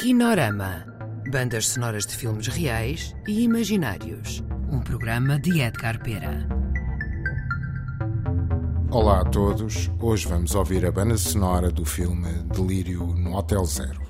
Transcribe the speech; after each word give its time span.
Kinorama. 0.00 0.86
Bandas 1.30 1.68
sonoras 1.68 2.06
de 2.06 2.16
filmes 2.16 2.46
reais 2.46 3.14
e 3.28 3.42
imaginários. 3.42 4.42
Um 4.72 4.80
programa 4.80 5.38
de 5.38 5.60
Edgar 5.60 6.02
Pera. 6.02 6.48
Olá 8.90 9.20
a 9.20 9.24
todos. 9.26 9.90
Hoje 10.00 10.26
vamos 10.26 10.54
ouvir 10.54 10.86
a 10.86 10.90
banda 10.90 11.18
sonora 11.18 11.70
do 11.70 11.84
filme 11.84 12.32
Delírio 12.44 13.08
no 13.08 13.36
Hotel 13.36 13.62
Zero. 13.66 14.09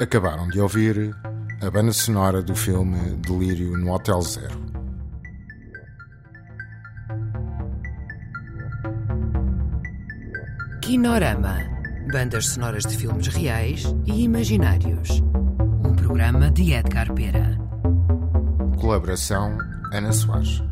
Acabaram 0.00 0.48
de 0.48 0.58
ouvir 0.58 1.14
a 1.60 1.70
banda 1.70 1.92
sonora 1.92 2.40
do 2.40 2.54
filme 2.54 2.96
Delírio 3.16 3.76
no 3.76 3.92
Hotel 3.92 4.22
Zero. 4.22 4.58
Kinorama 10.80 11.58
Bandas 12.10 12.48
sonoras 12.48 12.84
de 12.84 12.96
filmes 12.96 13.26
reais 13.28 13.94
e 14.06 14.24
imaginários. 14.24 15.20
Um 15.84 15.94
programa 15.94 16.50
de 16.50 16.72
Edgar 16.72 17.12
Pera. 17.12 17.58
Colaboração 18.80 19.58
Ana 19.92 20.12
Soares. 20.12 20.69